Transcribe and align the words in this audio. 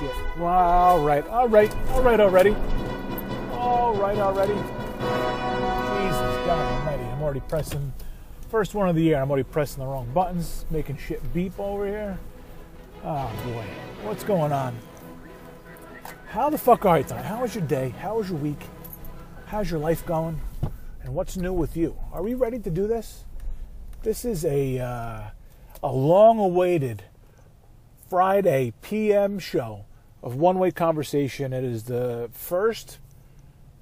shit. 0.00 0.40
All 0.40 1.00
right, 1.00 1.26
all 1.28 1.48
right, 1.48 1.74
all 1.90 2.02
right 2.02 2.20
already. 2.20 2.56
All 3.52 3.94
right 3.94 4.18
already. 4.18 4.54
Jesus 4.54 6.36
God 6.46 6.72
Almighty! 6.72 7.04
I'm 7.04 7.22
already 7.22 7.40
pressing 7.40 7.92
first 8.48 8.74
one 8.74 8.88
of 8.88 8.96
the 8.96 9.02
year. 9.02 9.20
I'm 9.20 9.30
already 9.30 9.44
pressing 9.44 9.82
the 9.82 9.86
wrong 9.86 10.10
buttons, 10.12 10.64
making 10.70 10.96
shit 10.96 11.20
beep 11.34 11.58
over 11.58 11.86
here. 11.86 12.18
Oh 13.04 13.30
boy, 13.44 13.64
what's 14.02 14.24
going 14.24 14.52
on? 14.52 14.74
How 16.28 16.48
the 16.48 16.58
fuck 16.58 16.86
are 16.86 16.98
you 16.98 17.04
tonight? 17.04 17.24
How 17.26 17.42
was 17.42 17.54
your 17.54 17.64
day? 17.64 17.90
How 17.90 18.16
was 18.16 18.30
your 18.30 18.38
week? 18.38 18.62
How's 19.46 19.70
your 19.70 19.80
life 19.80 20.06
going? 20.06 20.40
And 21.02 21.14
what's 21.14 21.36
new 21.36 21.52
with 21.52 21.76
you? 21.76 21.96
Are 22.12 22.22
we 22.22 22.34
ready 22.34 22.58
to 22.58 22.70
do 22.70 22.86
this? 22.86 23.24
This 24.02 24.24
is 24.24 24.44
a 24.46 24.78
uh, 24.78 25.22
a 25.82 25.92
long-awaited 25.92 27.02
Friday 28.08 28.72
PM 28.82 29.38
show 29.38 29.84
of 30.22 30.36
One 30.36 30.58
Way 30.58 30.70
Conversation. 30.70 31.52
It 31.52 31.64
is 31.64 31.84
the 31.84 32.30
first 32.32 32.98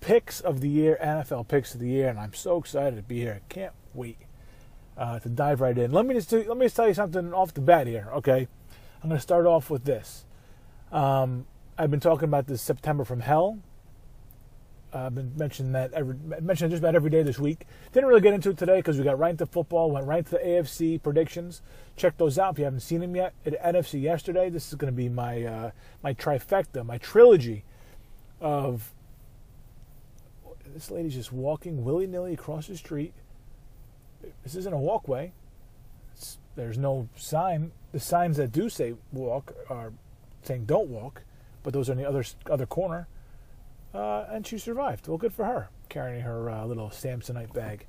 picks 0.00 0.40
of 0.40 0.60
the 0.60 0.68
year, 0.68 0.98
NFL 1.02 1.48
picks 1.48 1.74
of 1.74 1.80
the 1.80 1.88
year, 1.88 2.08
and 2.08 2.18
I'm 2.18 2.34
so 2.34 2.58
excited 2.58 2.96
to 2.96 3.02
be 3.02 3.20
here. 3.20 3.40
I 3.42 3.52
can't 3.52 3.74
wait 3.94 4.18
uh, 4.96 5.18
to 5.20 5.28
dive 5.28 5.60
right 5.60 5.76
in. 5.76 5.90
Let 5.92 6.06
me 6.06 6.14
just 6.14 6.30
do, 6.30 6.44
let 6.46 6.56
me 6.56 6.66
just 6.66 6.76
tell 6.76 6.88
you 6.88 6.94
something 6.94 7.32
off 7.32 7.54
the 7.54 7.60
bat 7.60 7.86
here. 7.86 8.08
Okay, 8.14 8.48
I'm 9.02 9.08
going 9.08 9.18
to 9.18 9.22
start 9.22 9.46
off 9.46 9.70
with 9.70 9.84
this. 9.84 10.24
Um, 10.92 11.46
I've 11.76 11.90
been 11.90 12.00
talking 12.00 12.24
about 12.24 12.46
this 12.46 12.62
September 12.62 13.04
from 13.04 13.20
Hell 13.20 13.58
I've 14.92 15.14
been 15.14 15.32
mentioning 15.36 15.72
that 15.72 15.92
every 15.92 16.16
mentioned 16.40 16.70
just 16.70 16.80
about 16.80 16.94
every 16.94 17.10
day 17.10 17.22
this 17.22 17.38
week. 17.38 17.66
Didn't 17.92 18.08
really 18.08 18.22
get 18.22 18.32
into 18.32 18.50
it 18.50 18.58
today 18.58 18.76
because 18.76 18.96
we 18.96 19.04
got 19.04 19.18
right 19.18 19.30
into 19.30 19.44
football, 19.44 19.90
went 19.90 20.06
right 20.06 20.24
to 20.24 20.30
the 20.30 20.38
AFC 20.38 21.02
predictions. 21.02 21.60
Check 21.96 22.16
those 22.16 22.38
out 22.38 22.54
if 22.54 22.58
you 22.58 22.64
haven't 22.64 22.80
seen 22.80 23.00
them 23.00 23.14
yet. 23.14 23.34
At 23.44 23.62
NFC 23.62 24.00
yesterday, 24.00 24.48
this 24.48 24.68
is 24.68 24.74
going 24.74 24.92
to 24.92 24.96
be 24.96 25.08
my 25.08 25.44
uh, 25.44 25.70
my 26.02 26.14
trifecta, 26.14 26.84
my 26.86 26.98
trilogy 26.98 27.64
of 28.40 28.92
this 30.72 30.90
lady's 30.90 31.14
just 31.14 31.32
walking 31.32 31.84
willy 31.84 32.06
nilly 32.06 32.34
across 32.34 32.66
the 32.66 32.76
street. 32.76 33.12
This 34.42 34.54
isn't 34.54 34.72
a 34.72 34.78
walkway. 34.78 35.32
It's, 36.14 36.38
there's 36.56 36.78
no 36.78 37.08
sign. 37.14 37.72
The 37.92 38.00
signs 38.00 38.36
that 38.38 38.52
do 38.52 38.68
say 38.68 38.94
walk 39.12 39.54
are 39.68 39.92
saying 40.42 40.64
don't 40.64 40.88
walk, 40.88 41.24
but 41.62 41.72
those 41.72 41.88
are 41.90 41.92
in 41.92 41.98
the 41.98 42.08
other 42.08 42.24
other 42.50 42.66
corner 42.66 43.06
uh, 43.94 44.24
and 44.30 44.46
she 44.46 44.58
survived. 44.58 45.08
Well, 45.08 45.18
good 45.18 45.32
for 45.32 45.44
her, 45.44 45.70
carrying 45.88 46.22
her 46.22 46.50
uh, 46.50 46.64
little 46.64 46.88
Samsonite 46.88 47.52
bag. 47.52 47.86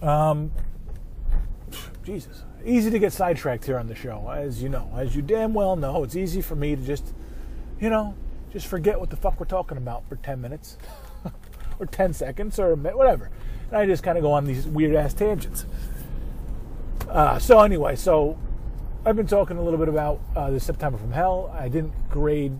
Um, 0.00 0.50
Jesus, 2.04 2.42
easy 2.64 2.90
to 2.90 2.98
get 2.98 3.12
sidetracked 3.12 3.64
here 3.64 3.78
on 3.78 3.86
the 3.86 3.94
show, 3.94 4.28
as 4.30 4.62
you 4.62 4.68
know, 4.68 4.90
as 4.96 5.14
you 5.14 5.22
damn 5.22 5.54
well 5.54 5.76
know. 5.76 6.02
It's 6.02 6.16
easy 6.16 6.42
for 6.42 6.56
me 6.56 6.74
to 6.74 6.82
just, 6.82 7.14
you 7.80 7.88
know, 7.88 8.14
just 8.52 8.66
forget 8.66 8.98
what 8.98 9.10
the 9.10 9.16
fuck 9.16 9.38
we're 9.38 9.46
talking 9.46 9.78
about 9.78 10.08
for 10.08 10.16
ten 10.16 10.40
minutes, 10.40 10.76
or 11.78 11.86
ten 11.86 12.12
seconds, 12.12 12.58
or 12.58 12.74
whatever, 12.74 13.30
and 13.68 13.76
I 13.76 13.86
just 13.86 14.02
kind 14.02 14.18
of 14.18 14.22
go 14.22 14.32
on 14.32 14.44
these 14.44 14.66
weird 14.66 14.96
ass 14.96 15.14
tangents. 15.14 15.64
Uh, 17.08 17.38
so 17.38 17.60
anyway, 17.60 17.94
so 17.94 18.38
I've 19.06 19.16
been 19.16 19.26
talking 19.26 19.56
a 19.56 19.62
little 19.62 19.78
bit 19.78 19.88
about 19.88 20.20
uh, 20.34 20.50
the 20.50 20.58
September 20.58 20.98
from 20.98 21.12
Hell. 21.12 21.54
I 21.56 21.68
didn't 21.68 21.92
grade 22.10 22.58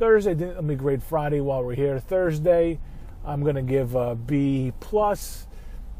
Thursday, 0.00 0.32
didn't 0.32 0.54
let 0.54 0.64
me 0.64 0.76
grade 0.76 1.02
Friday 1.02 1.42
while 1.42 1.62
we're 1.62 1.74
here. 1.74 1.98
Thursday, 1.98 2.80
I'm 3.22 3.42
going 3.42 3.56
to 3.56 3.62
give 3.62 3.94
a 3.94 4.14
B 4.14 4.72
plus, 4.80 5.46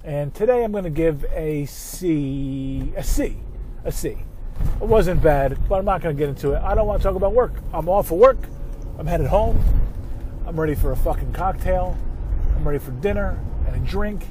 and 0.02 0.34
today 0.34 0.64
I'm 0.64 0.72
going 0.72 0.84
to 0.84 0.90
give 0.90 1.26
a 1.34 1.66
C, 1.66 2.94
a 2.96 3.04
C, 3.04 3.36
a 3.84 3.92
C. 3.92 4.16
It 4.80 4.86
wasn't 4.86 5.22
bad, 5.22 5.58
but 5.68 5.80
I'm 5.80 5.84
not 5.84 6.00
going 6.00 6.16
to 6.16 6.18
get 6.18 6.30
into 6.30 6.52
it. 6.52 6.62
I 6.62 6.74
don't 6.74 6.86
want 6.86 7.02
to 7.02 7.06
talk 7.06 7.14
about 7.14 7.34
work. 7.34 7.52
I'm 7.74 7.90
off 7.90 8.08
for 8.08 8.16
work. 8.16 8.38
I'm 8.98 9.06
headed 9.06 9.26
home. 9.26 9.62
I'm 10.46 10.58
ready 10.58 10.74
for 10.74 10.92
a 10.92 10.96
fucking 10.96 11.34
cocktail. 11.34 11.94
I'm 12.56 12.66
ready 12.66 12.78
for 12.78 12.92
dinner 12.92 13.38
and 13.66 13.76
a 13.76 13.86
drink 13.86 14.24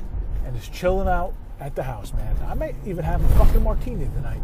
and 0.48 0.56
just 0.56 0.74
chilling 0.74 1.08
out 1.08 1.36
at 1.60 1.76
the 1.76 1.84
house, 1.84 2.12
man. 2.14 2.36
I 2.48 2.56
might 2.56 2.74
even 2.88 3.06
have 3.06 3.24
a 3.24 3.28
fucking 3.38 3.62
martini 3.62 4.06
tonight. 4.16 4.42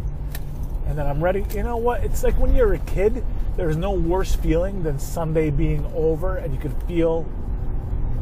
And 0.88 0.97
then 0.97 1.07
I'm 1.07 1.23
ready. 1.23 1.46
You 1.53 1.63
know 1.63 1.78
what? 1.78 2.03
It's 2.03 2.23
like 2.23 2.38
when 2.38 2.56
you're 2.56 2.73
a 2.73 2.79
kid 2.79 3.23
there's 3.57 3.78
no 3.78 3.91
worse 3.91 4.35
feeling 4.35 4.84
than 4.84 5.00
Sunday 5.00 5.50
being 5.50 5.85
over 5.96 6.38
and 6.38 6.53
you 6.53 6.59
could 6.59 6.75
feel 6.84 7.25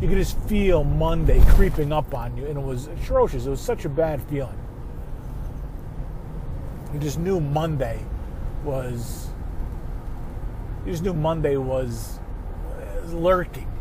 you 0.01 0.07
could 0.07 0.17
just 0.17 0.37
feel 0.41 0.83
Monday 0.83 1.41
creeping 1.49 1.91
up 1.91 2.13
on 2.13 2.35
you 2.37 2.45
and 2.45 2.57
it 2.57 2.63
was 2.63 2.87
atrocious. 2.87 3.45
It 3.45 3.49
was 3.49 3.61
such 3.61 3.85
a 3.85 3.89
bad 3.89 4.21
feeling. 4.23 4.57
You 6.93 6.99
just 6.99 7.17
knew 7.17 7.39
Monday 7.39 8.05
was 8.63 9.29
you 10.85 10.91
just 10.91 11.03
knew 11.03 11.13
Monday 11.13 11.57
was, 11.57 12.19
was 13.01 13.13
lurking. 13.13 13.71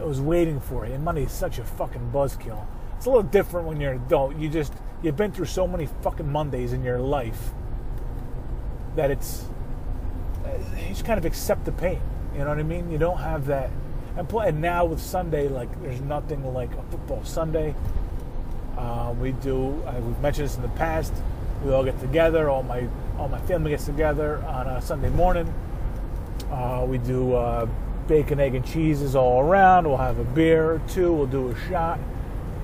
It 0.00 0.06
was 0.06 0.20
waiting 0.20 0.58
for 0.58 0.86
you. 0.86 0.94
And 0.94 1.04
Monday 1.04 1.24
is 1.24 1.32
such 1.32 1.58
a 1.58 1.64
fucking 1.64 2.10
buzzkill. 2.12 2.66
It's 2.96 3.06
a 3.06 3.10
little 3.10 3.22
different 3.22 3.68
when 3.68 3.80
you're 3.80 3.92
an 3.92 4.02
adult. 4.06 4.36
You 4.36 4.48
just 4.48 4.72
you've 5.02 5.16
been 5.16 5.30
through 5.30 5.46
so 5.46 5.68
many 5.68 5.86
fucking 6.02 6.30
Mondays 6.30 6.72
in 6.72 6.82
your 6.82 6.98
life 6.98 7.52
that 8.96 9.10
it's 9.10 9.44
you 10.76 10.88
just 10.88 11.04
kind 11.04 11.18
of 11.18 11.24
accept 11.24 11.64
the 11.64 11.72
pain. 11.72 12.00
You 12.32 12.40
know 12.40 12.50
what 12.50 12.58
I 12.58 12.62
mean? 12.62 12.90
You 12.90 12.98
don't 12.98 13.18
have 13.18 13.46
that. 13.46 13.70
And, 14.16 14.28
play, 14.28 14.48
and 14.48 14.60
now 14.60 14.84
with 14.84 15.00
Sunday, 15.00 15.48
like 15.48 15.80
there's 15.82 16.00
nothing 16.00 16.52
like 16.52 16.72
a 16.72 16.82
football 16.90 17.24
Sunday. 17.24 17.74
Uh, 18.76 19.14
we 19.20 19.32
do. 19.32 19.82
Uh, 19.86 20.00
we've 20.00 20.18
mentioned 20.20 20.48
this 20.48 20.56
in 20.56 20.62
the 20.62 20.68
past. 20.70 21.12
We 21.64 21.72
all 21.72 21.84
get 21.84 21.98
together. 22.00 22.48
All 22.48 22.62
my 22.62 22.88
all 23.18 23.28
my 23.28 23.40
family 23.42 23.70
gets 23.70 23.84
together 23.84 24.42
on 24.44 24.66
a 24.66 24.80
Sunday 24.80 25.10
morning. 25.10 25.52
Uh, 26.50 26.86
we 26.88 26.98
do 26.98 27.34
uh, 27.34 27.66
bacon, 28.06 28.40
egg, 28.40 28.54
and 28.54 28.64
cheeses 28.64 29.16
all 29.16 29.40
around. 29.40 29.86
We'll 29.86 29.96
have 29.96 30.18
a 30.18 30.24
beer 30.24 30.74
or 30.74 30.82
two. 30.88 31.12
We'll 31.12 31.26
do 31.26 31.48
a 31.48 31.58
shot, 31.68 31.98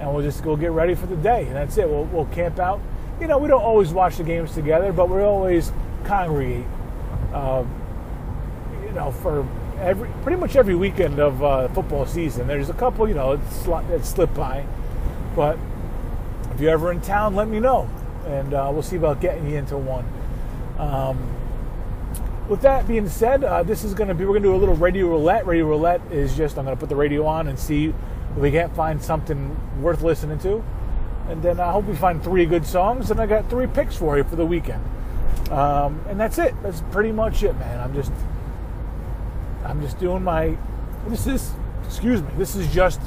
and 0.01 0.13
we'll 0.15 0.23
just 0.23 0.43
go 0.45 0.57
get 0.57 0.71
ready 0.71 0.95
for 0.95 1.07
the 1.07 1.17
day. 1.17 1.47
And 1.47 1.57
that's 1.57 1.77
it. 1.77 1.89
We'll, 1.89 2.05
we'll 2.05 2.27
camp 2.27 2.59
out. 2.59 2.81
You 3.21 3.27
know, 3.29 3.39
we 3.39 3.49
don't 3.49 3.63
always 3.63 3.93
watch 3.93 4.17
the 4.17 4.25
games 4.25 4.53
together, 4.53 4.93
but 4.93 5.09
we 5.09 5.21
always 5.23 5.73
congregate 6.05 6.67
uh, 7.33 7.65
you 8.85 8.93
know, 8.93 9.11
for 9.11 9.47
every 9.81 10.09
pretty 10.23 10.39
much 10.39 10.57
every 10.57 10.75
weekend 10.75 11.19
of 11.19 11.43
uh, 11.43 11.69
football 11.69 12.07
season. 12.07 12.47
There's 12.47 12.71
a 12.71 12.75
couple, 12.75 13.09
you 13.09 13.15
know, 13.15 13.37
that 13.37 14.05
slip 14.05 14.33
by, 14.35 14.65
but 15.35 15.59
if 16.53 16.61
you're 16.61 16.71
ever 16.71 16.93
in 16.93 17.01
town, 17.01 17.35
let 17.35 17.49
me 17.49 17.61
know, 17.61 17.89
and 18.27 18.55
uh, 18.55 18.71
we'll 18.73 18.83
see 18.83 18.97
about 18.97 19.21
getting 19.21 19.49
you 19.49 19.57
into 19.57 19.77
one. 19.77 20.07
Um, 20.79 21.31
with 22.49 22.61
that 22.61 22.87
being 22.87 23.09
said, 23.09 23.43
uh, 23.43 23.63
this 23.63 23.85
is 23.85 23.95
going 23.95 24.09
to 24.09 24.15
be, 24.15 24.25
we're 24.25 24.33
going 24.33 24.43
to 24.43 24.49
do 24.51 24.55
a 24.55 24.57
little 24.57 24.77
radio 24.77 25.09
roulette. 25.09 25.47
Radio 25.47 25.67
roulette 25.67 26.03
is 26.13 26.37
just, 26.37 26.59
I'm 26.59 26.65
going 26.65 26.77
to 26.77 26.81
put 26.81 26.89
the 26.89 26.97
radio 26.97 27.27
on 27.27 27.49
and 27.49 27.59
see 27.59 27.87
if 27.87 28.37
we 28.37 28.51
can't 28.51 28.75
find 28.77 29.03
something 29.03 29.57
worth 29.81 30.03
listening 30.03 30.39
to. 30.41 30.63
And 31.29 31.43
then 31.43 31.59
I 31.59 31.73
hope 31.73 31.87
we 31.87 31.97
find 31.97 32.23
three 32.23 32.45
good 32.45 32.67
songs, 32.67 33.11
and 33.11 33.19
I 33.19 33.27
got 33.27 33.49
three 33.49 33.67
picks 33.67 33.97
for 33.97 34.17
you 34.17 34.25
for 34.25 34.37
the 34.37 34.45
weekend. 34.45 34.85
Um, 35.51 36.05
and 36.09 36.21
that's 36.21 36.39
it. 36.39 36.55
That's 36.63 36.83
pretty 36.93 37.13
much 37.13 37.43
it, 37.43 37.55
man. 37.59 37.81
I'm 37.81 37.95
just, 37.95 38.13
I'm 39.65 39.81
just 39.81 39.99
doing 39.99 40.23
my. 40.23 40.57
This 41.09 41.27
is, 41.27 41.53
excuse 41.85 42.23
me. 42.23 42.29
This 42.37 42.55
is 42.55 42.73
just. 42.73 43.01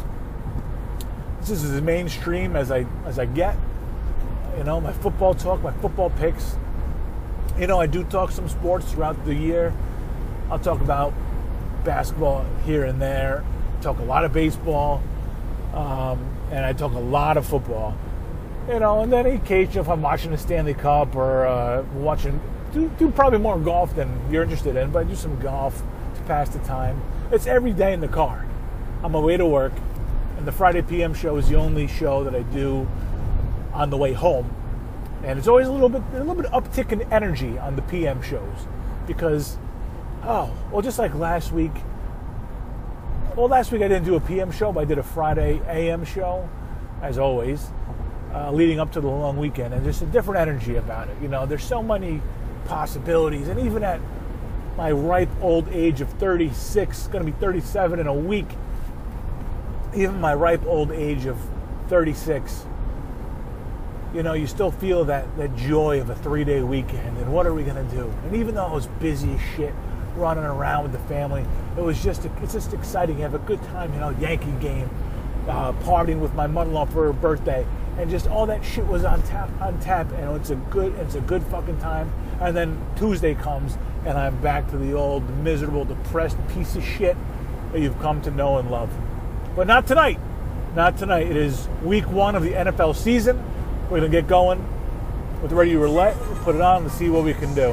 This 1.41 1.51
is 1.51 1.71
as 1.71 1.81
mainstream 1.81 2.55
as 2.55 2.71
I 2.71 2.85
as 3.05 3.19
I 3.19 3.25
get. 3.25 3.55
You 4.57 4.63
know, 4.63 4.81
my 4.81 4.93
football 4.93 5.35
talk, 5.35 5.61
my 5.61 5.73
football 5.73 6.09
picks. 6.09 6.57
You 7.59 7.67
know, 7.67 7.79
I 7.79 7.85
do 7.85 8.03
talk 8.03 8.31
some 8.31 8.49
sports 8.49 8.91
throughout 8.91 9.23
the 9.25 9.33
year. 9.33 9.73
I'll 10.49 10.59
talk 10.59 10.81
about 10.81 11.13
basketball 11.83 12.45
here 12.65 12.85
and 12.85 12.99
there. 12.99 13.45
Talk 13.81 13.99
a 13.99 14.03
lot 14.03 14.25
of 14.25 14.33
baseball, 14.33 15.03
um, 15.73 16.35
and 16.51 16.65
I 16.65 16.73
talk 16.73 16.93
a 16.93 16.99
lot 16.99 17.37
of 17.37 17.45
football 17.45 17.95
you 18.67 18.79
know, 18.79 19.01
and 19.01 19.11
then 19.11 19.25
occasionally 19.25 19.79
if 19.79 19.89
I'm 19.89 20.01
watching 20.01 20.31
the 20.31 20.37
Stanley 20.37 20.73
Cup 20.73 21.15
or 21.15 21.45
uh, 21.45 21.83
watching, 21.93 22.39
do, 22.73 22.89
do 22.99 23.09
probably 23.11 23.39
more 23.39 23.57
golf 23.57 23.95
than 23.95 24.19
you're 24.31 24.43
interested 24.43 24.75
in, 24.75 24.91
but 24.91 24.99
I 24.99 25.03
do 25.09 25.15
some 25.15 25.39
golf 25.39 25.81
to 26.15 26.21
pass 26.23 26.49
the 26.49 26.59
time. 26.59 27.01
It's 27.31 27.47
every 27.47 27.71
day 27.71 27.93
in 27.93 28.01
the 28.01 28.07
car. 28.07 28.45
I'm 28.99 29.05
on 29.05 29.11
my 29.13 29.19
way 29.19 29.37
to 29.37 29.45
work, 29.45 29.71
and 30.37 30.45
the 30.45 30.51
Friday 30.51 30.81
PM 30.81 31.13
show 31.13 31.37
is 31.37 31.47
the 31.47 31.55
only 31.55 31.87
show 31.87 32.23
that 32.25 32.35
I 32.35 32.41
do 32.43 32.87
on 33.73 33.89
the 33.89 33.97
way 33.97 34.13
home, 34.13 34.53
and 35.23 35.39
it's 35.39 35.47
always 35.47 35.67
a 35.67 35.71
little 35.71 35.89
bit 35.89 36.01
a 36.13 36.19
little 36.19 36.35
bit 36.35 36.51
uptick 36.51 36.91
in 36.91 37.01
energy 37.13 37.57
on 37.59 37.75
the 37.75 37.81
PM 37.83 38.21
shows 38.21 38.67
because, 39.05 39.57
oh, 40.23 40.51
well, 40.71 40.81
just 40.81 40.99
like 40.99 41.13
last 41.13 41.51
week. 41.51 41.73
Well, 43.35 43.47
last 43.47 43.71
week 43.71 43.83
I 43.83 43.87
didn't 43.87 44.05
do 44.05 44.15
a 44.15 44.19
PM 44.19 44.51
show, 44.51 44.71
but 44.71 44.81
I 44.81 44.85
did 44.85 44.97
a 44.97 45.03
Friday 45.03 45.61
AM 45.67 46.03
show, 46.03 46.49
as 47.03 47.19
always 47.19 47.69
uh, 48.37 48.51
leading 48.51 48.79
up 48.79 48.91
to 48.91 49.01
the 49.01 49.07
long 49.07 49.37
weekend, 49.37 49.73
and 49.73 49.83
just 49.83 50.01
a 50.01 50.05
different 50.05 50.39
energy 50.39 50.75
about 50.75 51.09
it. 51.09 51.17
You 51.21 51.27
know, 51.27 51.45
there's 51.45 51.63
so 51.63 51.81
many 51.81 52.21
possibilities, 52.65 53.47
and 53.47 53.59
even 53.59 53.83
at 53.83 53.99
my 54.77 54.91
ripe 54.91 55.29
old 55.41 55.67
age 55.69 56.01
of 56.01 56.09
36, 56.13 57.07
going 57.07 57.25
to 57.25 57.31
be 57.31 57.37
37 57.39 57.99
in 57.99 58.05
a 58.05 58.13
week, 58.13 58.47
even 59.95 60.21
my 60.21 60.35
ripe 60.35 60.63
old 60.65 60.91
age 60.91 61.25
of 61.25 61.37
36, 61.87 62.65
you 64.13 64.21
know, 64.21 64.33
you 64.33 64.45
still 64.45 64.71
feel 64.71 65.05
that, 65.05 65.35
that 65.37 65.55
joy 65.55 65.99
of 65.99 66.09
a 66.09 66.15
three 66.15 66.43
day 66.43 66.61
weekend. 66.61 67.17
And 67.17 67.33
what 67.33 67.47
are 67.47 67.53
we 67.53 67.63
going 67.63 67.75
to 67.75 67.95
do? 67.95 68.07
And 68.25 68.35
even 68.35 68.55
though 68.55 68.65
I 68.65 68.73
was 68.73 68.87
busy 68.99 69.33
as 69.33 69.41
shit 69.55 69.73
running 70.15 70.43
around 70.43 70.83
with 70.83 70.91
the 70.91 71.07
family, 71.07 71.43
it 71.75 71.81
was 71.81 72.03
just, 72.03 72.25
it's 72.43 72.53
just 72.53 72.73
exciting. 72.73 73.17
You 73.17 73.23
have 73.23 73.33
a 73.33 73.39
good 73.39 73.61
time, 73.63 73.93
you 73.93 73.99
know, 73.99 74.09
Yankee 74.11 74.51
game, 74.59 74.89
uh, 75.47 75.73
partying 75.73 76.19
with 76.19 76.33
my 76.35 76.45
mother 76.45 76.69
in 76.69 76.75
law 76.75 76.85
for 76.85 77.05
her 77.07 77.13
birthday. 77.13 77.65
And 77.97 78.09
just 78.09 78.27
all 78.27 78.45
that 78.45 78.63
shit 78.63 78.85
was 78.85 79.03
on 79.03 79.23
tap, 79.23 79.49
on 79.59 79.79
tap, 79.79 80.11
and 80.13 80.35
it's 80.35 80.51
a 80.51 80.55
good, 80.55 80.93
it's 80.99 81.15
a 81.15 81.21
good 81.21 81.43
fucking 81.43 81.79
time. 81.79 82.11
And 82.39 82.55
then 82.55 82.79
Tuesday 82.95 83.33
comes, 83.33 83.77
and 84.05 84.17
I'm 84.17 84.39
back 84.39 84.69
to 84.69 84.77
the 84.77 84.93
old 84.93 85.27
miserable, 85.39 85.83
depressed 85.83 86.37
piece 86.49 86.75
of 86.75 86.83
shit 86.83 87.17
that 87.71 87.79
you've 87.79 87.99
come 87.99 88.21
to 88.21 88.31
know 88.31 88.57
and 88.57 88.69
love. 88.69 88.91
But 89.55 89.65
not 89.65 89.87
tonight. 89.87 90.19
Not 90.75 90.97
tonight. 90.97 91.25
It 91.25 91.35
is 91.35 91.67
week 91.83 92.07
one 92.07 92.35
of 92.35 92.43
the 92.43 92.51
NFL 92.51 92.95
season. 92.95 93.43
We're 93.89 94.01
to 94.01 94.09
get 94.09 94.27
going 94.27 94.63
with 95.41 95.49
the 95.49 95.55
radio 95.55 95.79
roulette, 95.79 96.15
put 96.43 96.55
it 96.55 96.61
on, 96.61 96.83
and 96.83 96.91
see 96.91 97.09
what 97.09 97.23
we 97.23 97.33
can 97.33 97.53
do. 97.55 97.71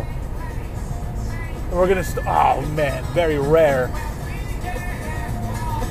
And 1.69 1.73
we're 1.73 1.87
to, 1.87 2.05
st- 2.05 2.27
oh 2.27 2.63
man, 2.75 3.05
very 3.13 3.39
rare. 3.39 3.89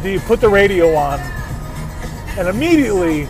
Do 0.01 0.09
you 0.09 0.19
put 0.21 0.41
the 0.41 0.49
radio 0.49 0.95
on 0.95 1.19
and 2.37 2.47
immediately 2.47 3.27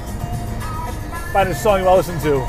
find 1.33 1.49
a 1.49 1.55
song 1.55 1.79
you 1.79 1.85
want 1.85 2.05
to 2.05 2.11
listen 2.11 2.21
to? 2.21 2.45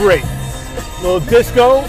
Great. 0.00 0.24
Little 1.02 1.20
disco. 1.20 1.82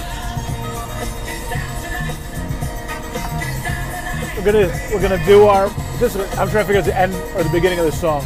We're 4.36 4.44
gonna 4.44 4.68
we're 4.92 5.02
gonna 5.02 5.26
do 5.26 5.46
our 5.46 5.70
this 6.00 6.18
I'm 6.18 6.50
trying 6.50 6.50
to 6.50 6.64
figure 6.66 6.80
out 6.80 6.86
the 6.86 6.98
end 6.98 7.14
or 7.38 7.44
the 7.44 7.50
beginning 7.50 7.80
of 7.80 7.86
the 7.86 7.94
song. 7.94 8.24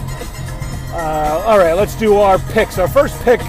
Uh, 0.91 1.43
all 1.45 1.59
right, 1.59 1.73
let's 1.73 1.93
do 1.93 2.15
our 2.15 2.39
picks. 2.39 2.79
Our 2.79 2.87
first 2.87 3.21
pick. 3.21 3.41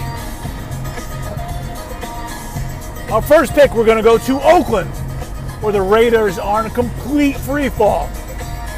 Our 3.11 3.23
first 3.23 3.55
pick, 3.55 3.73
we're 3.73 3.87
gonna 3.87 4.03
go 4.03 4.19
to 4.19 4.41
Oakland, 4.43 4.91
where 5.63 5.73
the 5.73 5.81
Raiders 5.81 6.41
are 6.41 6.59
in 6.61 6.67
a 6.67 6.75
complete 6.75 7.37
free 7.37 7.69
fall. 7.69 8.11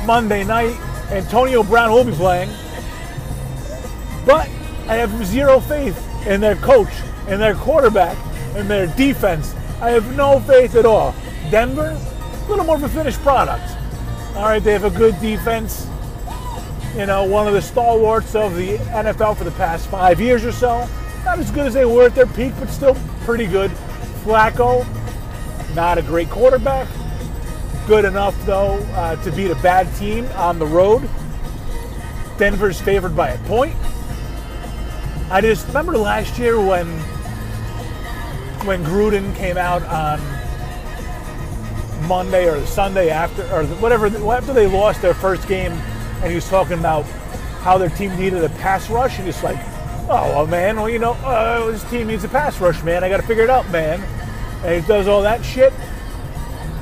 Monday 0.04 0.44
night, 0.44 0.78
Antonio 1.10 1.62
Brown 1.62 1.90
will 1.90 2.04
be 2.04 2.12
playing, 2.12 2.50
but 4.26 4.46
I 4.86 4.96
have 4.96 5.10
zero 5.24 5.60
faith 5.60 5.96
in 6.26 6.42
their 6.42 6.56
coach, 6.56 6.92
in 7.28 7.40
their 7.40 7.54
quarterback, 7.54 8.18
in 8.54 8.68
their 8.68 8.86
defense. 8.86 9.54
I 9.80 9.92
have 9.92 10.14
no 10.14 10.40
faith 10.40 10.74
at 10.74 10.84
all. 10.84 11.14
Denver, 11.50 11.98
a 11.98 12.50
little 12.50 12.66
more 12.66 12.76
of 12.76 12.82
a 12.82 12.88
finished 12.90 13.20
product. 13.20 13.64
All 14.36 14.42
right, 14.42 14.62
they 14.62 14.72
have 14.72 14.84
a 14.84 14.90
good 14.90 15.18
defense. 15.20 15.86
You 16.94 17.06
know, 17.06 17.24
one 17.24 17.46
of 17.46 17.54
the 17.54 17.62
stalwarts 17.62 18.34
of 18.34 18.56
the 18.56 18.76
NFL 18.76 19.38
for 19.38 19.44
the 19.44 19.52
past 19.52 19.86
five 19.88 20.20
years 20.20 20.44
or 20.44 20.52
so. 20.52 20.86
Not 21.24 21.38
as 21.38 21.50
good 21.50 21.66
as 21.66 21.72
they 21.72 21.86
were 21.86 22.04
at 22.04 22.14
their 22.14 22.26
peak, 22.26 22.52
but 22.60 22.68
still 22.68 22.94
pretty 23.24 23.46
good. 23.46 23.70
Flacco, 24.28 24.84
not 25.74 25.96
a 25.96 26.02
great 26.02 26.28
quarterback. 26.28 26.86
Good 27.86 28.04
enough, 28.04 28.36
though, 28.44 28.74
uh, 28.92 29.16
to 29.24 29.32
beat 29.32 29.50
a 29.50 29.54
bad 29.62 29.90
team 29.96 30.26
on 30.36 30.58
the 30.58 30.66
road. 30.66 31.08
Denver's 32.36 32.78
favored 32.78 33.16
by 33.16 33.30
a 33.30 33.38
point. 33.44 33.74
I 35.30 35.40
just 35.40 35.66
remember 35.68 35.96
last 35.96 36.38
year 36.38 36.60
when 36.60 36.86
when 38.66 38.84
Gruden 38.84 39.34
came 39.34 39.56
out 39.56 39.82
on 39.84 40.20
Monday 42.06 42.50
or 42.50 42.66
Sunday 42.66 43.08
after 43.08 43.44
or 43.50 43.64
whatever 43.76 44.08
after 44.30 44.52
they 44.52 44.66
lost 44.66 45.00
their 45.00 45.14
first 45.14 45.48
game, 45.48 45.72
and 45.72 46.28
he 46.28 46.34
was 46.34 46.46
talking 46.50 46.78
about 46.78 47.06
how 47.62 47.78
their 47.78 47.88
team 47.88 48.14
needed 48.18 48.44
a 48.44 48.50
pass 48.50 48.90
rush, 48.90 49.16
and 49.16 49.24
he's 49.24 49.42
like, 49.42 49.56
"Oh 50.06 50.28
well, 50.28 50.46
man, 50.46 50.76
well 50.76 50.90
you 50.90 50.98
know, 50.98 51.12
uh, 51.24 51.70
this 51.70 51.82
team 51.84 52.08
needs 52.08 52.24
a 52.24 52.28
pass 52.28 52.60
rush, 52.60 52.82
man. 52.82 53.02
I 53.02 53.08
got 53.08 53.22
to 53.22 53.26
figure 53.26 53.44
it 53.44 53.50
out, 53.50 53.66
man." 53.70 54.04
And 54.64 54.82
he 54.82 54.86
does 54.86 55.08
all 55.08 55.22
that 55.22 55.44
shit. 55.44 55.72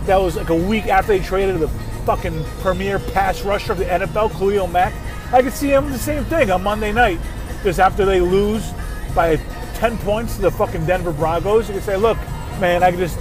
That 0.05 0.17
was 0.17 0.37
like 0.37 0.51
a 0.51 0.55
week 0.55 0.87
after 0.87 1.17
they 1.17 1.25
traded 1.25 1.59
the 1.59 1.69
fucking 2.05 2.45
premier 2.61 2.99
pass 2.99 3.43
rusher 3.43 3.73
of 3.73 3.79
the 3.79 3.85
NFL, 3.85 4.31
Khalil 4.39 4.69
Mack. 4.69 4.95
I 5.33 5.43
could 5.43 5.53
see 5.53 5.69
him 5.69 5.91
the 5.91 5.99
same 5.99 6.25
thing 6.25 6.51
on 6.51 6.63
Monday 6.63 6.93
night, 6.93 7.19
just 7.65 7.81
after 7.81 8.05
they 8.05 8.21
lose 8.21 8.73
by 9.15 9.37
10 9.75 9.99
points 9.99 10.37
to 10.37 10.43
the 10.43 10.51
fucking 10.51 10.87
Denver 10.87 11.13
Broncos. 11.13 11.69
You 11.69 11.75
could 11.75 11.83
say, 11.83 11.97
look, 11.97 12.17
man, 12.61 12.83
I 12.83 12.93
just, 12.93 13.19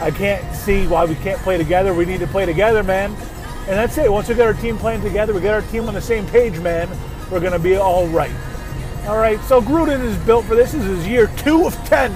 I 0.00 0.10
can't 0.10 0.54
see 0.54 0.86
why 0.86 1.04
we 1.04 1.14
can't 1.16 1.40
play 1.40 1.58
together. 1.58 1.92
We 1.92 2.06
need 2.06 2.20
to 2.20 2.26
play 2.26 2.46
together, 2.46 2.82
man. 2.82 3.10
And 3.66 3.78
that's 3.78 3.96
it. 3.98 4.10
Once 4.10 4.28
we 4.28 4.34
get 4.34 4.46
our 4.46 4.54
team 4.54 4.78
playing 4.78 5.02
together, 5.02 5.34
we 5.34 5.40
get 5.40 5.54
our 5.54 5.62
team 5.62 5.86
on 5.86 5.94
the 5.94 6.00
same 6.00 6.26
page, 6.26 6.58
man, 6.58 6.88
we're 7.30 7.40
going 7.40 7.52
to 7.52 7.58
be 7.58 7.76
all 7.76 8.06
right. 8.08 8.34
All 9.06 9.18
right, 9.18 9.40
so 9.42 9.60
Gruden 9.60 10.02
is 10.02 10.16
built 10.24 10.46
for 10.46 10.54
this. 10.54 10.72
This 10.72 10.84
is 10.84 11.06
year 11.06 11.26
two 11.36 11.66
of 11.66 11.74
10. 11.84 12.10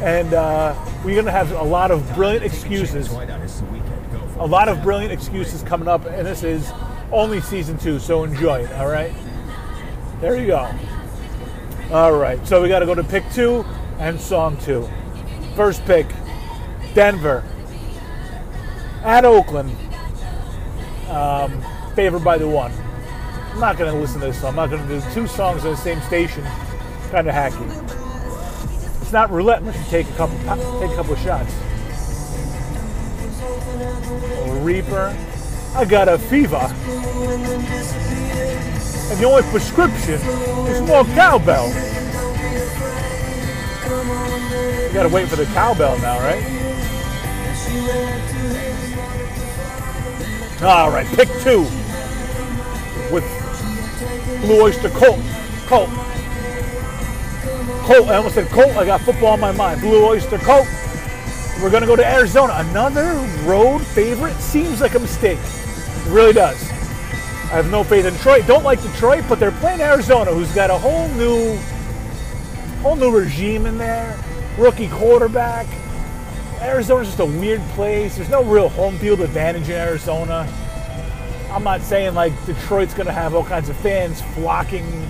And 0.00 0.32
uh, 0.32 0.74
we're 1.04 1.14
going 1.14 1.24
to 1.26 1.30
have 1.30 1.52
a 1.52 1.62
lot 1.62 1.90
of 1.90 2.14
brilliant 2.14 2.44
excuses. 2.44 3.10
A 3.10 4.46
lot 4.46 4.68
of 4.68 4.82
brilliant 4.82 5.12
excuses 5.12 5.62
coming 5.62 5.88
up, 5.88 6.04
and 6.06 6.26
this 6.26 6.42
is 6.42 6.70
only 7.12 7.40
season 7.40 7.78
two, 7.78 7.98
so 7.98 8.24
enjoy 8.24 8.60
it, 8.60 8.72
all 8.72 8.88
right? 8.88 9.12
There 10.20 10.36
you 10.36 10.48
go. 10.48 10.68
All 11.90 12.12
right, 12.12 12.44
so 12.46 12.62
we 12.62 12.68
got 12.68 12.80
to 12.80 12.86
go 12.86 12.94
to 12.94 13.04
pick 13.04 13.24
two 13.32 13.64
and 13.98 14.20
song 14.20 14.56
two. 14.58 14.88
First 15.56 15.84
pick 15.86 16.06
Denver 16.94 17.44
at 19.02 19.24
Oakland, 19.24 19.74
um, 21.08 21.64
favored 21.94 22.24
by 22.24 22.38
the 22.38 22.48
one. 22.48 22.72
I'm 23.52 23.60
not 23.60 23.78
going 23.78 23.92
to 23.92 23.98
listen 23.98 24.20
to 24.20 24.26
this 24.26 24.40
song. 24.40 24.50
I'm 24.50 24.56
not 24.56 24.70
going 24.70 24.86
to 24.86 25.00
do 25.00 25.14
two 25.14 25.26
songs 25.26 25.64
on 25.64 25.72
the 25.72 25.76
same 25.76 26.00
station. 26.02 26.44
Kind 27.10 27.28
of 27.28 27.34
hacky. 27.34 27.97
It's 29.08 29.14
not 29.14 29.30
roulette 29.30 29.60
unless 29.60 29.78
you 29.78 29.84
take 29.90 30.06
a 30.06 30.16
couple 30.18 30.36
take 30.80 30.90
a 30.90 30.94
couple 30.94 31.16
shots. 31.16 31.54
Reaper, 34.62 35.16
I 35.74 35.86
got 35.86 36.08
a 36.08 36.18
fever, 36.18 36.58
and 36.58 36.74
the 39.18 39.24
only 39.24 39.44
prescription 39.44 40.20
is 40.68 40.82
more 40.82 41.04
cowbell. 41.04 41.68
You 44.86 44.92
gotta 44.92 45.08
wait 45.08 45.26
for 45.30 45.36
the 45.36 45.46
cowbell 45.54 45.98
now, 46.00 46.18
right? 46.18 46.44
All 50.62 50.90
right, 50.90 51.06
pick 51.16 51.30
two 51.40 51.62
with 53.10 53.24
Blue 54.42 54.60
Oyster 54.64 54.90
Cult. 54.90 55.18
Cult. 55.66 56.07
Colt. 57.88 58.08
I 58.08 58.16
almost 58.16 58.34
said 58.34 58.48
Colt. 58.48 58.76
I 58.76 58.84
got 58.84 59.00
football 59.00 59.28
on 59.28 59.40
my 59.40 59.50
mind. 59.50 59.80
Blue 59.80 60.04
Oyster 60.04 60.36
Colt. 60.36 60.66
We're 61.62 61.70
going 61.70 61.80
to 61.80 61.86
go 61.86 61.96
to 61.96 62.06
Arizona. 62.06 62.52
Another 62.56 63.14
road 63.44 63.78
favorite 63.78 64.34
seems 64.34 64.82
like 64.82 64.94
a 64.94 64.98
mistake. 64.98 65.38
It 65.38 66.10
really 66.10 66.34
does. 66.34 66.62
I 66.70 67.56
have 67.56 67.70
no 67.70 67.82
faith 67.82 68.04
in 68.04 68.12
Detroit. 68.12 68.46
Don't 68.46 68.62
like 68.62 68.82
Detroit, 68.82 69.24
but 69.26 69.40
they're 69.40 69.52
playing 69.52 69.80
Arizona, 69.80 70.34
who's 70.34 70.54
got 70.54 70.68
a 70.68 70.76
whole 70.76 71.08
new, 71.14 71.56
whole 72.82 72.94
new 72.94 73.10
regime 73.10 73.64
in 73.64 73.78
there. 73.78 74.22
Rookie 74.58 74.88
quarterback. 74.88 75.66
Arizona's 76.60 77.06
just 77.06 77.20
a 77.20 77.24
weird 77.24 77.62
place. 77.70 78.16
There's 78.16 78.28
no 78.28 78.44
real 78.44 78.68
home 78.68 78.98
field 78.98 79.22
advantage 79.22 79.70
in 79.70 79.76
Arizona. 79.76 80.46
I'm 81.50 81.64
not 81.64 81.80
saying 81.80 82.12
like 82.12 82.34
Detroit's 82.44 82.92
going 82.92 83.06
to 83.06 83.14
have 83.14 83.34
all 83.34 83.44
kinds 83.44 83.70
of 83.70 83.78
fans 83.78 84.20
flocking 84.34 85.08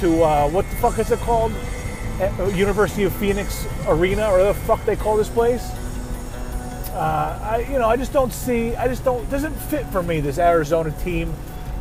to 0.00 0.22
uh, 0.22 0.48
what 0.50 0.68
the 0.68 0.76
fuck 0.76 0.98
is 0.98 1.10
it 1.10 1.18
called? 1.20 1.52
Uh, 2.20 2.44
University 2.54 3.04
of 3.04 3.12
Phoenix 3.14 3.66
Arena, 3.86 4.28
or 4.30 4.42
the 4.42 4.54
fuck 4.54 4.84
they 4.84 4.96
call 4.96 5.16
this 5.16 5.28
place. 5.28 5.62
Uh, 6.90 7.38
I, 7.42 7.66
you 7.70 7.78
know, 7.78 7.88
I 7.88 7.96
just 7.96 8.12
don't 8.12 8.32
see. 8.32 8.74
I 8.74 8.88
just 8.88 9.04
don't. 9.04 9.28
Doesn't 9.30 9.54
fit 9.54 9.86
for 9.86 10.02
me. 10.02 10.20
This 10.20 10.38
Arizona 10.38 10.90
team, 11.02 11.32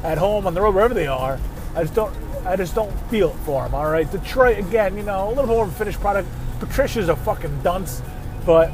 at 0.03 0.17
home, 0.17 0.45
on 0.45 0.53
the 0.53 0.61
road, 0.61 0.75
wherever 0.75 0.93
they 0.93 1.07
are. 1.07 1.39
I 1.75 1.81
just 1.81 1.95
don't. 1.95 2.15
I 2.45 2.55
just 2.55 2.75
don't 2.75 2.91
feel 3.09 3.29
it 3.29 3.35
for 3.37 3.63
them. 3.63 3.73
All 3.73 3.89
right, 3.89 4.09
Detroit 4.11 4.59
again. 4.59 4.95
You 4.95 5.03
know, 5.03 5.27
a 5.27 5.29
little 5.29 5.47
more 5.47 5.63
of 5.65 5.71
a 5.71 5.75
finished 5.75 5.99
product. 5.99 6.27
Patricia's 6.59 7.09
a 7.09 7.15
fucking 7.15 7.61
dunce, 7.63 8.01
but 8.45 8.71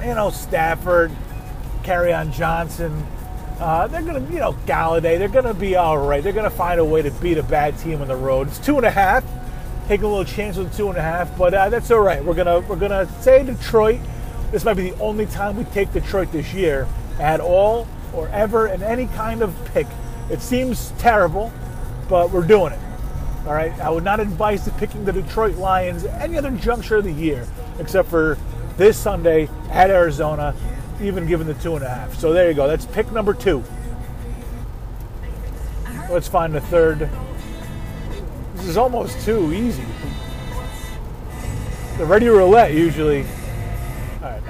you 0.00 0.14
know, 0.14 0.30
Stafford, 0.30 1.10
Kerryon 1.82 2.32
Johnson. 2.32 3.06
Uh, 3.58 3.86
they're 3.86 4.02
gonna, 4.02 4.20
you 4.30 4.38
know, 4.38 4.52
Golladay. 4.66 5.18
They're 5.18 5.28
gonna 5.28 5.54
be 5.54 5.76
all 5.76 5.98
right. 5.98 6.22
They're 6.22 6.32
gonna 6.32 6.50
find 6.50 6.78
a 6.78 6.84
way 6.84 7.02
to 7.02 7.10
beat 7.10 7.38
a 7.38 7.42
bad 7.42 7.78
team 7.78 8.02
on 8.02 8.08
the 8.08 8.16
road. 8.16 8.48
It's 8.48 8.58
two 8.58 8.76
and 8.76 8.84
a 8.84 8.90
half. 8.90 9.24
Take 9.88 10.02
a 10.02 10.06
little 10.06 10.24
chance 10.24 10.56
with 10.56 10.76
two 10.76 10.88
and 10.88 10.98
a 10.98 11.02
half, 11.02 11.36
but 11.38 11.54
uh, 11.54 11.68
that's 11.70 11.90
all 11.90 12.00
right. 12.00 12.22
We're 12.22 12.34
gonna 12.34 12.60
we're 12.60 12.76
gonna 12.76 13.08
say 13.22 13.44
Detroit. 13.44 14.00
This 14.50 14.64
might 14.64 14.74
be 14.74 14.90
the 14.90 14.98
only 15.00 15.26
time 15.26 15.56
we 15.56 15.64
take 15.64 15.92
Detroit 15.92 16.30
this 16.32 16.52
year 16.52 16.86
at 17.18 17.40
all 17.40 17.88
or 18.12 18.28
ever 18.28 18.66
in 18.68 18.82
any 18.82 19.06
kind 19.06 19.42
of 19.42 19.54
pick. 19.72 19.86
It 20.30 20.42
seems 20.42 20.92
terrible, 20.98 21.52
but 22.08 22.30
we're 22.30 22.46
doing 22.46 22.72
it. 22.72 22.78
All 23.46 23.54
right. 23.54 23.72
I 23.80 23.88
would 23.90 24.04
not 24.04 24.20
advise 24.20 24.68
picking 24.76 25.04
the 25.04 25.12
Detroit 25.12 25.56
Lions 25.56 26.04
any 26.04 26.36
other 26.36 26.50
juncture 26.50 26.96
of 26.96 27.04
the 27.04 27.12
year, 27.12 27.46
except 27.78 28.08
for 28.08 28.36
this 28.76 28.98
Sunday 28.98 29.48
at 29.70 29.90
Arizona, 29.90 30.54
even 31.00 31.26
given 31.26 31.46
the 31.46 31.54
two 31.54 31.74
and 31.76 31.84
a 31.84 31.88
half. 31.88 32.14
So 32.18 32.32
there 32.32 32.48
you 32.48 32.54
go. 32.54 32.66
That's 32.66 32.86
pick 32.86 33.10
number 33.12 33.34
two. 33.34 33.62
Let's 36.10 36.28
find 36.28 36.54
the 36.54 36.60
third. 36.60 37.10
This 38.54 38.66
is 38.66 38.76
almost 38.76 39.24
too 39.24 39.52
easy. 39.52 39.84
The 41.98 42.06
ready 42.06 42.28
roulette 42.28 42.72
usually. 42.72 43.22
All 44.22 44.30
right. 44.30 44.42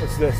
What's 0.00 0.16
this? 0.18 0.36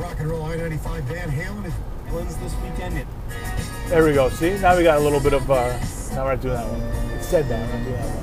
Rock 0.00 0.18
and 0.20 0.30
roll 0.30 0.44
I-95 0.44 1.02
Van 1.02 1.30
Halen 1.30 1.70
When's 2.10 2.36
this 2.36 2.54
weekend? 2.62 3.06
There 3.88 4.04
we 4.04 4.14
go. 4.14 4.28
See, 4.30 4.58
now 4.58 4.76
we 4.76 4.82
got 4.82 4.98
a 4.98 5.00
little 5.00 5.20
bit 5.20 5.34
of. 5.34 5.50
Uh, 5.50 5.78
now 6.14 6.24
we're 6.24 6.36
doing 6.36 6.54
that 6.54 6.66
one. 6.68 6.80
It 7.12 7.22
said 7.22 7.48
that. 7.48 7.68
We're 7.68 7.78
not 7.78 7.84
doing 7.84 7.96
that 7.96 8.16
one. 8.16 8.22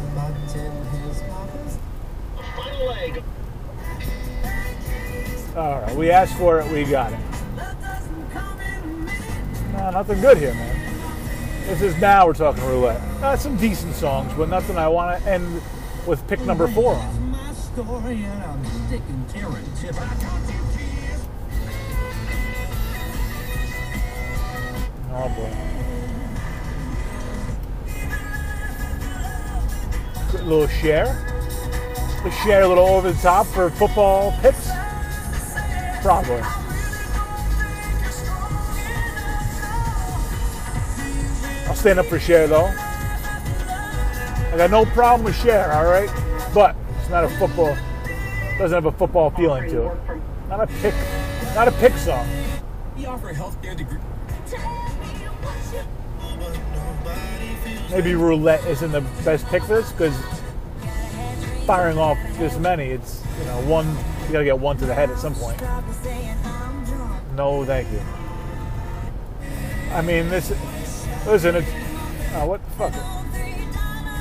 All 5.56 5.82
right, 5.82 5.96
we 5.96 6.10
asked 6.10 6.38
for 6.38 6.62
it, 6.62 6.72
we 6.72 6.86
got 6.86 7.12
it. 7.12 7.20
Nah, 9.74 9.92
nothing 9.92 10.22
good 10.22 10.38
here, 10.38 10.54
man. 10.54 11.68
This 11.68 11.82
is 11.82 11.98
now 12.00 12.26
we're 12.28 12.34
talking 12.34 12.64
roulette. 12.64 13.02
Uh, 13.22 13.36
some 13.36 13.58
decent 13.58 13.94
songs, 13.94 14.32
but 14.38 14.48
nothing 14.48 14.78
I 14.78 14.88
want 14.88 15.22
to 15.22 15.30
end 15.30 15.62
with 16.08 16.26
pick 16.28 16.40
number 16.42 16.68
four 16.68 16.96
on. 16.96 17.20
Oh 25.12 25.30
boy. 25.30 25.52
Good 30.32 30.46
little 30.46 30.68
Cher. 30.68 31.26
A 32.24 32.32
Cher 32.44 32.62
a 32.62 32.68
little 32.68 32.86
over 32.86 33.12
the 33.12 33.22
top 33.22 33.48
for 33.48 33.70
football 33.72 34.32
picks. 34.42 34.70
Probably. 36.02 36.40
Oh, 36.42 36.56
I'll 41.68 41.76
stand 41.76 42.00
up 42.00 42.06
for 42.06 42.20
Cher 42.20 42.48
though. 42.48 42.72
I 44.52 44.58
got 44.58 44.72
no 44.72 44.86
problem 44.86 45.26
with 45.26 45.36
Cher, 45.36 45.72
all 45.72 45.86
right, 45.86 46.10
but 46.54 46.76
it's 47.00 47.10
not 47.10 47.24
a 47.24 47.30
football. 47.30 47.78
Doesn't 48.58 48.76
have 48.76 48.86
a 48.86 48.92
football 48.92 49.30
feeling 49.32 49.70
to 49.70 49.92
it. 49.92 49.98
Not 50.50 50.62
a 50.62 50.68
pick. 50.68 50.94
Not 51.56 51.68
a 51.68 51.72
pick 51.72 51.94
song. 51.94 52.28
We 52.98 53.06
offer 53.06 53.34
healthcare 53.34 53.76
degree. 53.76 54.00
Maybe 57.92 58.16
roulette 58.16 58.64
isn't 58.66 58.92
the 58.92 59.02
best 59.24 59.46
pick 59.48 59.64
for 59.64 59.82
this 59.82 59.92
because 59.92 60.16
firing 61.66 61.98
off 61.98 62.18
this 62.38 62.58
many, 62.58 62.86
it's 62.86 63.24
you 63.40 63.46
know 63.46 63.62
one. 63.62 63.88
You 64.26 64.34
gotta 64.34 64.46
get 64.46 64.60
one 64.60 64.78
to 64.78 64.86
the 64.86 64.94
head 64.94 65.10
at 65.10 65.18
some 65.18 65.36
point. 65.36 65.60
No, 67.36 67.64
thank 67.66 67.92
you. 67.92 68.02
I 69.94 70.02
mean, 70.02 70.30
this. 70.30 70.50
Listen, 71.26 71.56
it's. 71.56 71.68
Oh, 72.36 72.46
what 72.46 72.64
the 72.64 72.72
fuck? 72.72 72.94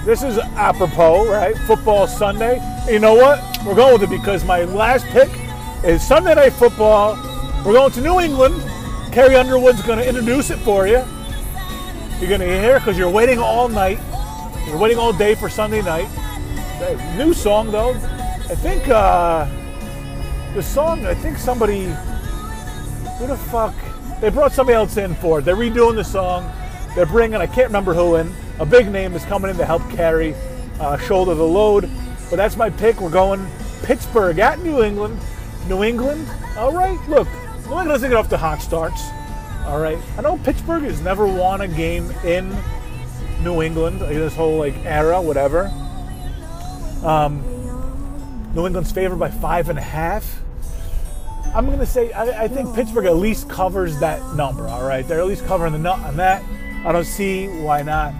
This 0.05 0.23
is 0.23 0.39
apropos, 0.57 1.31
right? 1.31 1.57
Football 1.67 2.07
Sunday. 2.07 2.61
You 2.89 2.99
know 2.99 3.15
what? 3.15 3.43
We're 3.67 3.75
going 3.75 4.01
with 4.01 4.11
it 4.11 4.11
because 4.11 4.45
my 4.45 4.65
last 4.65 5.05
pick 5.07 5.29
is 5.85 6.07
Sunday 6.07 6.35
Night 6.35 6.53
Football. 6.53 7.17
We're 7.65 7.75
going 7.75 7.93
to 7.93 8.01
New 8.01 8.21
England. 8.21 8.63
Carrie 9.13 9.37
Underwood's 9.37 9.83
going 9.83 9.99
to 9.99 10.09
introduce 10.09 10.51
it 10.51 10.59
for 10.59 10.87
you. 10.87 11.05
You're 12.21 12.29
going 12.29 12.41
to 12.41 12.61
hear 12.61 12.81
because 12.81 12.99
you're 12.99 13.09
waiting 13.09 13.39
all 13.39 13.69
night. 13.69 14.01
You're 14.67 14.77
waiting 14.77 14.99
all 14.99 15.13
day 15.13 15.37
for 15.37 15.49
Sunday 15.49 15.83
night. 15.83 16.09
New 17.17 17.33
song 17.33 17.71
though. 17.71 17.91
I 17.91 18.57
think 18.57 18.89
uh, 18.89 19.49
the 20.55 20.63
song. 20.63 21.07
I 21.07 21.15
think 21.15 21.39
somebody. 21.39 21.85
Who 23.19 23.27
the 23.29 23.37
fuck? 23.37 23.73
They 24.21 24.31
brought 24.31 24.51
somebody 24.51 24.75
else 24.75 24.97
in 24.97 25.15
for 25.15 25.39
it. 25.39 25.45
They're 25.45 25.55
redoing 25.55 25.95
the 25.95 26.03
song. 26.03 26.51
They're 26.97 27.07
bringing. 27.07 27.41
I 27.41 27.47
can't 27.47 27.69
remember 27.69 27.95
who 27.95 28.17
in. 28.17 28.35
A 28.59 28.67
big 28.67 28.91
name 28.91 29.15
is 29.15 29.25
coming 29.25 29.51
in 29.51 29.57
to 29.57 29.65
help 29.65 29.89
carry, 29.91 30.35
uh, 30.81 30.99
shoulder 30.99 31.37
the 31.37 31.45
load. 31.45 31.89
But 32.31 32.37
that's 32.37 32.57
my 32.57 32.69
pick. 32.69 33.01
We're 33.01 33.11
going 33.11 33.47
Pittsburgh 33.85 34.41
at 34.41 34.59
New 34.59 34.83
England. 34.83 35.21
New 35.69 35.85
England. 35.85 36.27
All 36.57 36.73
right. 36.73 36.99
Look, 37.09 37.29
New 37.29 37.71
England 37.71 37.91
doesn't 37.91 38.11
get 38.11 38.17
off 38.17 38.29
the 38.29 38.39
hot 38.39 38.61
starts. 38.61 39.03
All 39.69 39.81
right. 39.81 39.99
I 40.17 40.23
know 40.23 40.39
Pittsburgh 40.39 40.83
has 40.85 41.03
never 41.03 41.27
won 41.27 41.61
a 41.61 41.69
game 41.69 42.11
in 42.25 42.57
New 43.43 43.61
England. 43.61 44.01
Like 44.01 44.15
this 44.15 44.35
whole 44.35 44.57
like 44.57 44.75
era, 44.87 45.21
whatever. 45.21 45.71
Um, 47.05 47.43
New 48.55 48.65
England's 48.67 48.91
favored 48.91 49.19
by 49.19 49.31
five 49.31 49.69
and 49.69 49.79
a 49.79 49.83
half. 49.83 50.41
I'm 51.55 51.67
going 51.67 51.79
to 51.79 51.87
say 51.87 52.11
I, 52.13 52.45
I 52.45 52.49
think 52.49 52.75
Pittsburgh 52.75 53.05
at 53.05 53.17
least 53.17 53.51
covers 53.51 54.01
that 54.01 54.35
number. 54.35 54.67
All 54.67 54.87
right, 54.87 55.07
they're 55.07 55.21
at 55.21 55.27
least 55.27 55.45
covering 55.45 55.75
the 55.75 55.79
nut 55.79 55.99
on 56.01 56.17
that. 56.17 56.43
I 56.87 56.93
don't 56.93 57.05
see 57.05 57.49
why 57.49 57.83
not. 57.83 58.15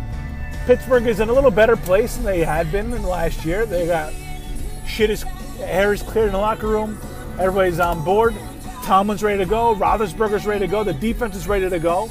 Pittsburgh 0.67 1.07
is 1.07 1.21
in 1.21 1.31
a 1.31 1.33
little 1.33 1.51
better 1.51 1.77
place 1.77 2.17
than 2.17 2.27
they 2.27 2.41
had 2.41 2.71
been 2.71 2.93
in 2.93 3.03
last 3.03 3.47
year. 3.47 3.65
They 3.65 3.87
got 3.87 4.13
shit 4.87 5.09
is 5.09 5.23
hair 5.23 5.95
is 5.95 6.03
cleared 6.03 6.27
in 6.27 6.33
the 6.33 6.39
locker 6.39 6.69
room. 6.69 6.99
Everybody's 7.39 7.81
on 7.81 8.05
board. 8.05 8.35
Tomlin's 8.89 9.23
ready 9.23 9.37
to 9.37 9.45
go. 9.45 9.75
Roethlisberger's 9.75 10.47
ready 10.47 10.65
to 10.65 10.71
go. 10.71 10.83
The 10.83 10.95
defense 10.95 11.37
is 11.37 11.47
ready 11.47 11.69
to 11.69 11.79
go. 11.79 12.09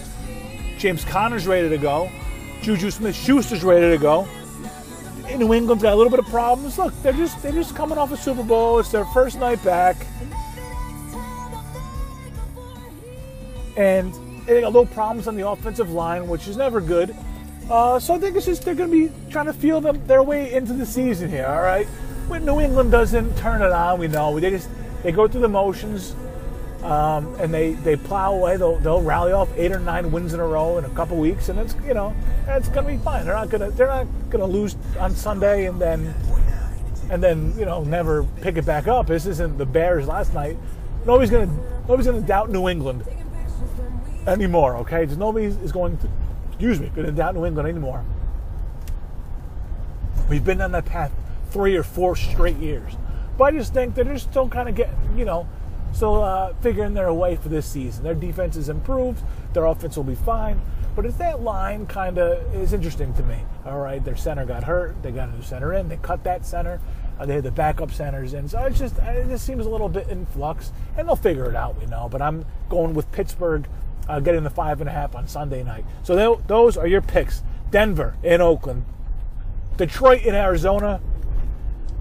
James 0.78 1.04
Conner's 1.04 1.48
ready 1.48 1.70
to 1.70 1.78
go. 1.80 2.08
Juju 2.62 2.92
Smith-Schuster's 2.92 3.64
ready 3.64 3.90
to 3.90 3.98
go. 3.98 4.28
New 5.36 5.56
England's 5.56 5.82
got 5.82 5.94
a 5.94 5.96
little 5.96 6.12
bit 6.12 6.20
of 6.20 6.28
problems. 6.28 6.78
Look, 6.78 6.94
they're 7.02 7.14
just 7.14 7.42
they're 7.42 7.52
just 7.52 7.76
coming 7.76 7.98
off 7.98 8.12
a 8.12 8.18
Super 8.18 8.44
Bowl. 8.44 8.78
It's 8.78 8.92
their 8.92 9.06
first 9.06 9.40
night 9.40 9.64
back, 9.64 9.96
and 13.76 14.14
they 14.46 14.62
got 14.62 14.68
a 14.68 14.70
little 14.70 14.86
problems 14.86 15.28
on 15.28 15.36
the 15.36 15.50
offensive 15.50 15.90
line, 15.90 16.28
which 16.28 16.48
is 16.48 16.58
never 16.58 16.80
good. 16.80 17.16
Uh, 17.72 18.00
so 18.00 18.14
I 18.14 18.20
think 18.20 18.36
it's 18.36 18.46
just 18.46 18.62
they're 18.66 18.76
going 18.76 18.92
to 18.92 19.08
be 19.10 19.32
trying 19.32 19.48
to 19.48 19.54
feel 19.54 19.82
them 19.82 20.06
their 20.06 20.22
way 20.22 20.54
into 20.54 20.74
the 20.74 20.86
season 20.86 21.32
here. 21.32 21.48
All 21.48 21.64
right, 21.64 21.88
when 22.28 22.46
New 22.46 22.60
England 22.60 22.92
doesn't 22.92 23.36
turn 23.36 23.64
it 23.64 23.72
on, 23.72 24.00
we 24.00 24.08
know 24.08 24.40
they 24.40 24.52
just 24.52 24.70
they 25.02 25.12
go 25.12 25.28
through 25.28 25.42
the 25.42 25.50
motions. 25.50 26.16
Um, 26.88 27.36
and 27.36 27.54
they, 27.54 27.74
they 27.74 27.98
plow 27.98 28.34
away. 28.34 28.56
They'll, 28.56 28.78
they'll 28.78 29.02
rally 29.02 29.34
off 29.34 29.50
eight 29.58 29.74
or 29.74 29.80
nine 29.80 30.10
wins 30.10 30.34
in 30.34 30.40
a 30.40 30.48
row 30.48 30.78
in 30.78 30.86
a 30.86 30.90
couple 30.92 31.18
weeks, 31.18 31.50
and 31.50 31.60
it's 31.60 31.76
you 31.86 31.94
know 31.94 32.16
it's 32.48 32.70
gonna 32.70 32.88
be 32.88 32.98
fine. 32.98 33.26
They're 33.26 33.36
not 33.36 33.50
gonna 33.50 33.72
they're 33.72 33.88
not 33.88 34.08
gonna 34.30 34.46
lose 34.46 34.78
on 34.98 35.14
Sunday 35.14 35.66
and 35.66 35.82
then 35.82 36.16
and 37.10 37.22
then 37.22 37.54
you 37.60 37.66
know 37.66 37.84
never 37.84 38.24
pick 38.42 38.56
it 38.56 38.66
back 38.66 38.88
up. 38.88 39.08
This 39.08 39.26
isn't 39.26 39.58
the 39.58 39.66
Bears 39.66 40.08
last 40.08 40.34
night. 40.34 40.56
Nobody's 41.06 41.30
gonna 41.30 41.52
nobody's 41.90 42.06
gonna 42.06 42.22
doubt 42.22 42.52
New 42.52 42.70
England 42.70 43.04
anymore. 44.26 44.78
Okay, 44.78 45.06
Just 45.06 45.20
nobody 45.20 45.48
is 45.48 45.74
going 45.74 45.98
to 45.98 46.10
excuse 46.48 46.80
me 46.80 46.90
gonna 46.96 47.12
doubt 47.12 47.36
New 47.36 47.46
England 47.46 47.68
anymore. 47.68 48.06
We've 50.30 50.44
been 50.44 50.62
on 50.62 50.72
that 50.72 50.86
path 50.86 51.12
three 51.52 51.76
or 51.76 51.84
four 51.84 52.16
straight 52.16 52.58
years, 52.58 52.94
but 53.38 53.44
I 53.44 53.52
just 53.52 53.74
think 53.74 53.94
they're 53.94 54.06
just 54.06 54.30
still 54.30 54.48
kind 54.48 54.70
of 54.70 54.76
getting 54.76 54.96
you 55.18 55.26
know 55.26 55.50
still 55.94 56.24
uh, 56.24 56.54
figuring 56.62 56.94
their 56.94 57.12
way 57.14 57.36
for 57.36 57.50
this 57.50 57.66
season. 57.66 58.04
Their 58.04 58.16
defense 58.16 58.56
is 58.56 58.70
improved. 58.70 59.24
Their 59.54 59.66
offense 59.66 59.98
will 59.98 60.04
be 60.04 60.16
fine. 60.16 60.62
But 60.96 61.06
it's 61.06 61.18
that 61.18 61.42
line 61.42 61.86
kind 61.86 62.18
of 62.18 62.56
is 62.56 62.74
interesting 62.74 63.14
to 63.14 63.24
me. 63.24 63.38
All 63.66 63.80
right, 63.80 64.04
their 64.04 64.16
center 64.16 64.46
got 64.46 64.64
hurt. 64.64 65.02
They 65.04 65.12
got 65.12 65.30
a 65.30 65.32
new 65.32 65.44
center 65.44 65.74
in. 65.74 65.90
They 65.90 65.98
cut 65.98 66.24
that 66.24 66.46
center. 66.46 66.82
Uh, 67.20 67.26
they 67.26 67.36
had 67.36 67.44
the 67.44 67.52
backup 67.52 67.92
centers 67.92 68.34
in. 68.34 68.48
So 68.48 68.60
it's 68.64 68.80
just 68.80 68.98
it 68.98 69.28
just 69.28 69.46
seems 69.46 69.66
a 69.66 69.70
little 69.70 69.90
bit 69.90 70.08
in 70.08 70.26
flux, 70.26 70.72
and 70.98 71.08
they'll 71.08 71.16
figure 71.16 71.50
it 71.50 71.56
out. 71.56 71.80
We 71.80 71.86
know. 71.86 72.10
But 72.10 72.22
I'm 72.22 72.46
going 72.70 72.94
with 72.94 73.12
Pittsburgh 73.12 73.68
uh, 74.08 74.20
getting 74.20 74.44
the 74.44 74.50
five 74.50 74.82
and 74.82 74.90
a 74.90 74.94
half 74.94 75.16
on 75.16 75.28
Sunday 75.28 75.64
night. 75.64 75.86
So 76.04 76.16
th- 76.16 76.48
those 76.48 76.78
are 76.78 76.88
your 76.88 77.02
picks: 77.02 77.44
Denver 77.70 78.16
in 78.24 78.42
Oakland, 78.42 78.86
Detroit 79.78 80.24
in 80.24 80.36
Arizona, 80.36 81.00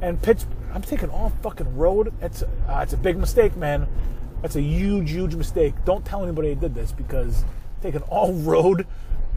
and 0.00 0.20
Pittsburgh. 0.20 0.52
I'm 0.76 0.82
taking 0.82 1.08
all 1.08 1.30
fucking 1.40 1.74
road. 1.74 2.12
That's 2.20 2.42
uh, 2.42 2.80
it's 2.82 2.92
a 2.92 2.98
big 2.98 3.16
mistake, 3.16 3.56
man. 3.56 3.88
That's 4.42 4.56
a 4.56 4.60
huge, 4.60 5.10
huge 5.10 5.34
mistake. 5.34 5.72
Don't 5.86 6.04
tell 6.04 6.22
anybody 6.22 6.50
I 6.50 6.54
did 6.54 6.74
this 6.74 6.92
because 6.92 7.46
taking 7.80 8.02
all 8.02 8.34
road 8.42 8.86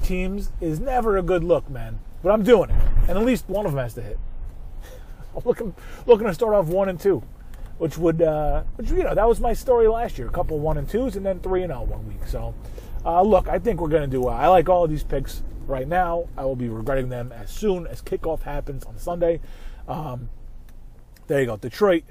teams 0.03 0.51
is 0.59 0.81
never 0.81 1.15
a 1.15 1.21
good 1.21 1.45
look, 1.45 1.69
man. 1.69 1.97
But 2.21 2.33
I'm 2.33 2.43
doing 2.43 2.71
it, 2.71 2.75
and 3.07 3.17
at 3.17 3.23
least 3.23 3.47
one 3.47 3.65
of 3.65 3.71
them 3.71 3.81
has 3.81 3.93
to 3.93 4.01
hit. 4.01 4.19
I'm 5.33 5.43
looking 5.45 5.73
looking 6.05 6.27
to 6.27 6.33
start 6.33 6.55
off 6.55 6.65
one 6.65 6.89
and 6.89 6.99
two, 6.99 7.23
which 7.77 7.97
would, 7.97 8.21
uh, 8.21 8.63
which 8.75 8.89
you 8.89 9.03
know, 9.03 9.15
that 9.15 9.25
was 9.25 9.39
my 9.39 9.53
story 9.53 9.87
last 9.87 10.17
year. 10.17 10.27
A 10.27 10.31
couple 10.31 10.59
one 10.59 10.77
and 10.77 10.89
twos, 10.89 11.15
and 11.15 11.25
then 11.25 11.39
three 11.39 11.63
and 11.63 11.71
zero 11.71 11.83
one 11.83 12.05
week. 12.05 12.27
So, 12.27 12.53
uh, 13.05 13.21
look, 13.21 13.47
I 13.47 13.59
think 13.59 13.79
we're 13.79 13.87
gonna 13.87 14.07
do 14.07 14.23
well. 14.23 14.35
I 14.35 14.47
like 14.47 14.67
all 14.67 14.83
of 14.83 14.89
these 14.89 15.05
picks 15.05 15.41
right 15.67 15.87
now. 15.87 16.27
I 16.35 16.43
will 16.43 16.57
be 16.57 16.67
regretting 16.67 17.07
them 17.07 17.31
as 17.31 17.49
soon 17.49 17.87
as 17.87 18.01
kickoff 18.01 18.41
happens 18.41 18.83
on 18.83 18.97
Sunday. 18.97 19.39
Um, 19.87 20.27
there 21.29 21.39
you 21.39 21.45
go. 21.45 21.55
Detroit, 21.55 22.03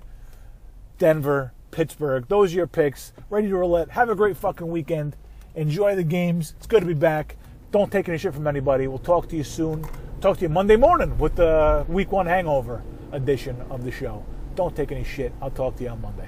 Denver, 0.96 1.52
Pittsburgh. 1.70 2.26
Those 2.28 2.52
are 2.54 2.56
your 2.56 2.66
picks. 2.66 3.12
Ready 3.28 3.48
to 3.48 3.56
roulette. 3.56 3.90
Have 3.90 4.08
a 4.08 4.14
great 4.14 4.36
fucking 4.36 4.68
weekend. 4.68 5.16
Enjoy 5.54 5.94
the 5.94 6.04
games. 6.04 6.54
It's 6.56 6.66
good 6.66 6.80
to 6.80 6.86
be 6.86 6.94
back. 6.94 7.36
Don't 7.70 7.92
take 7.92 8.08
any 8.08 8.16
shit 8.16 8.32
from 8.32 8.46
anybody. 8.46 8.86
We'll 8.86 8.98
talk 8.98 9.28
to 9.28 9.36
you 9.36 9.44
soon. 9.44 9.84
Talk 10.20 10.38
to 10.38 10.42
you 10.42 10.48
Monday 10.48 10.76
morning 10.76 11.18
with 11.18 11.36
the 11.36 11.84
week 11.88 12.10
one 12.12 12.26
hangover 12.26 12.82
edition 13.12 13.60
of 13.70 13.84
the 13.84 13.90
show. 13.90 14.24
Don't 14.54 14.74
take 14.74 14.90
any 14.92 15.04
shit. 15.04 15.32
I'll 15.42 15.50
talk 15.50 15.76
to 15.76 15.82
you 15.82 15.90
on 15.90 16.00
Monday. 16.00 16.26